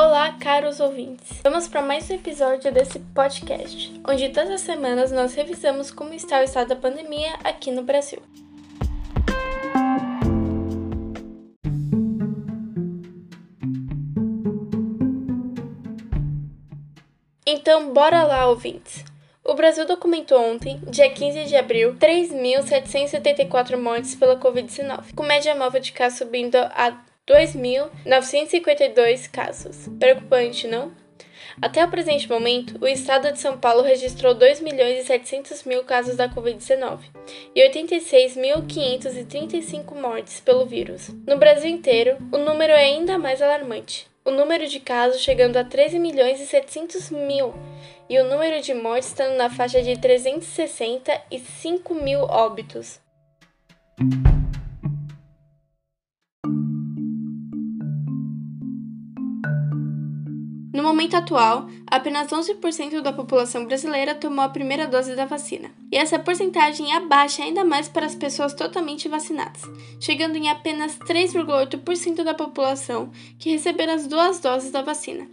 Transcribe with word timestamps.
Olá, 0.00 0.30
caros 0.38 0.78
ouvintes! 0.78 1.40
Vamos 1.42 1.66
para 1.66 1.82
mais 1.82 2.08
um 2.08 2.14
episódio 2.14 2.70
desse 2.70 3.00
podcast, 3.00 4.00
onde 4.08 4.28
todas 4.28 4.48
as 4.48 4.60
semanas 4.60 5.10
nós 5.10 5.34
revisamos 5.34 5.90
como 5.90 6.14
está 6.14 6.38
o 6.38 6.44
estado 6.44 6.68
da 6.68 6.76
pandemia 6.76 7.32
aqui 7.42 7.72
no 7.72 7.82
Brasil. 7.82 8.22
Então, 17.44 17.92
bora 17.92 18.22
lá, 18.22 18.46
ouvintes! 18.46 19.04
O 19.42 19.54
Brasil 19.54 19.84
documentou 19.84 20.40
ontem, 20.40 20.80
dia 20.88 21.10
15 21.10 21.46
de 21.46 21.56
abril, 21.56 21.96
3.774 21.96 23.76
mortes 23.76 24.14
pela 24.14 24.38
Covid-19, 24.38 25.12
com 25.16 25.24
média 25.24 25.56
móvel 25.56 25.80
de 25.80 25.90
casos 25.90 26.18
subindo 26.18 26.54
a 26.54 27.07
2.952 27.28 29.30
casos. 29.30 29.86
Preocupante, 29.98 30.66
não? 30.66 30.90
Até 31.60 31.84
o 31.84 31.90
presente 31.90 32.26
momento, 32.28 32.78
o 32.80 32.86
estado 32.86 33.32
de 33.32 33.40
São 33.40 33.58
Paulo 33.58 33.82
registrou 33.82 34.32
2 34.32 34.60
milhões 34.60 35.00
e 35.00 35.06
700 35.06 35.64
mil 35.64 35.82
casos 35.84 36.14
da 36.16 36.28
Covid-19 36.28 37.00
e 37.54 37.60
86.535 37.68 40.00
mortes 40.00 40.40
pelo 40.40 40.64
vírus. 40.64 41.08
No 41.26 41.36
Brasil 41.36 41.68
inteiro, 41.68 42.16
o 42.32 42.38
número 42.38 42.72
é 42.72 42.84
ainda 42.84 43.18
mais 43.18 43.42
alarmante. 43.42 44.06
O 44.24 44.30
número 44.30 44.68
de 44.68 44.78
casos 44.78 45.20
chegando 45.20 45.56
a 45.56 45.64
13 45.64 45.98
milhões 45.98 46.40
e 46.40 46.46
700 46.46 47.10
mil 47.10 47.52
e 48.08 48.16
o 48.18 48.24
número 48.24 48.62
de 48.62 48.74
mortes 48.74 49.08
estando 49.08 49.36
na 49.36 49.50
faixa 49.50 49.82
de 49.82 49.98
365 49.98 51.92
mil 51.94 52.20
óbitos. 52.20 53.00
No 60.72 60.82
momento 60.82 61.14
atual, 61.14 61.68
apenas 61.86 62.28
11% 62.28 63.00
da 63.00 63.12
população 63.12 63.64
brasileira 63.64 64.14
tomou 64.14 64.44
a 64.44 64.48
primeira 64.50 64.86
dose 64.86 65.14
da 65.14 65.24
vacina, 65.24 65.70
e 65.90 65.96
essa 65.96 66.18
porcentagem 66.18 66.92
abaixa 66.92 67.42
ainda 67.42 67.64
mais 67.64 67.88
para 67.88 68.04
as 68.04 68.14
pessoas 68.14 68.52
totalmente 68.52 69.08
vacinadas, 69.08 69.62
chegando 69.98 70.36
em 70.36 70.50
apenas 70.50 70.98
3,8% 70.98 72.22
da 72.22 72.34
população 72.34 73.10
que 73.38 73.50
receberam 73.50 73.94
as 73.94 74.06
duas 74.06 74.40
doses 74.40 74.70
da 74.70 74.82
vacina. 74.82 75.26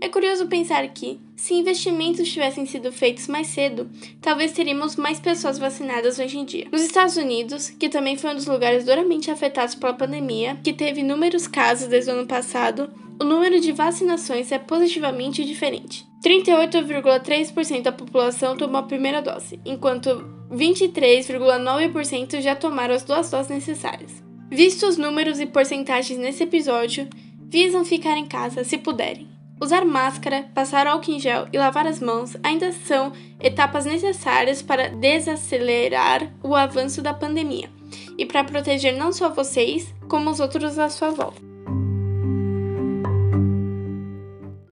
É 0.00 0.08
curioso 0.08 0.46
pensar 0.48 0.86
que, 0.88 1.18
se 1.36 1.54
investimentos 1.54 2.28
tivessem 2.28 2.66
sido 2.66 2.92
feitos 2.92 3.26
mais 3.28 3.46
cedo, 3.46 3.88
talvez 4.20 4.52
teríamos 4.52 4.96
mais 4.96 5.18
pessoas 5.18 5.58
vacinadas 5.58 6.18
hoje 6.18 6.38
em 6.38 6.44
dia. 6.44 6.68
Nos 6.70 6.82
Estados 6.82 7.16
Unidos, 7.16 7.70
que 7.70 7.88
também 7.88 8.16
foi 8.16 8.30
um 8.30 8.34
dos 8.34 8.46
lugares 8.46 8.84
duramente 8.84 9.30
afetados 9.30 9.74
pela 9.74 9.94
pandemia, 9.94 10.58
que 10.62 10.72
teve 10.72 11.00
inúmeros 11.00 11.46
casos 11.46 11.88
desde 11.88 12.10
o 12.10 12.14
ano 12.14 12.26
passado, 12.26 12.90
o 13.22 13.24
número 13.24 13.60
de 13.60 13.70
vacinações 13.70 14.50
é 14.50 14.58
positivamente 14.58 15.44
diferente. 15.44 16.04
38,3% 16.24 17.82
da 17.82 17.92
população 17.92 18.56
tomou 18.56 18.80
a 18.80 18.82
primeira 18.82 19.22
dose, 19.22 19.60
enquanto 19.64 20.28
23,9% 20.50 22.40
já 22.40 22.56
tomaram 22.56 22.92
as 22.92 23.04
duas 23.04 23.30
doses 23.30 23.48
necessárias. 23.48 24.22
Visto 24.50 24.88
os 24.88 24.96
números 24.96 25.38
e 25.38 25.46
porcentagens 25.46 26.18
nesse 26.18 26.42
episódio, 26.42 27.08
visam 27.38 27.84
ficar 27.84 28.16
em 28.18 28.26
casa 28.26 28.64
se 28.64 28.76
puderem. 28.76 29.28
Usar 29.60 29.84
máscara, 29.84 30.50
passar 30.52 30.88
álcool 30.88 31.12
em 31.12 31.20
gel 31.20 31.46
e 31.52 31.58
lavar 31.58 31.86
as 31.86 32.00
mãos 32.00 32.36
ainda 32.42 32.72
são 32.72 33.12
etapas 33.40 33.84
necessárias 33.84 34.60
para 34.62 34.88
desacelerar 34.88 36.28
o 36.42 36.56
avanço 36.56 37.00
da 37.00 37.14
pandemia 37.14 37.70
e 38.18 38.26
para 38.26 38.42
proteger 38.42 38.96
não 38.96 39.12
só 39.12 39.28
vocês, 39.28 39.94
como 40.08 40.28
os 40.28 40.40
outros 40.40 40.76
à 40.76 40.88
sua 40.88 41.10
volta. 41.10 41.51